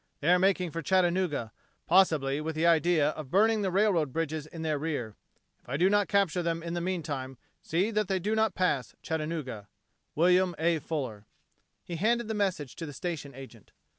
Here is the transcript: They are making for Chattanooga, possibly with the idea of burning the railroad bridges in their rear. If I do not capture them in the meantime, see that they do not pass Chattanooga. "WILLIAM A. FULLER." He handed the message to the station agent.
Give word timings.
They 0.19 0.31
are 0.31 0.39
making 0.39 0.71
for 0.71 0.81
Chattanooga, 0.81 1.51
possibly 1.85 2.41
with 2.41 2.55
the 2.55 2.65
idea 2.65 3.09
of 3.09 3.29
burning 3.29 3.61
the 3.61 3.69
railroad 3.69 4.11
bridges 4.11 4.47
in 4.47 4.63
their 4.63 4.79
rear. 4.79 5.15
If 5.61 5.69
I 5.69 5.77
do 5.77 5.91
not 5.91 6.07
capture 6.07 6.41
them 6.41 6.63
in 6.63 6.73
the 6.73 6.81
meantime, 6.81 7.37
see 7.61 7.91
that 7.91 8.07
they 8.07 8.17
do 8.17 8.33
not 8.33 8.55
pass 8.55 8.95
Chattanooga. 9.03 9.67
"WILLIAM 10.15 10.55
A. 10.57 10.79
FULLER." 10.79 11.27
He 11.83 11.97
handed 11.97 12.27
the 12.27 12.33
message 12.33 12.75
to 12.77 12.87
the 12.87 12.93
station 12.93 13.35
agent. 13.35 13.73